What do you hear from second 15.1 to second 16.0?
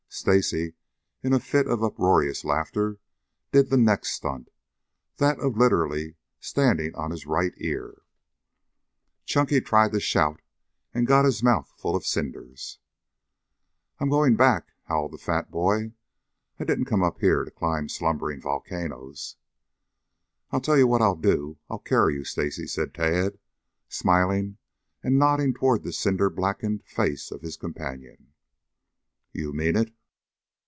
the fat boy.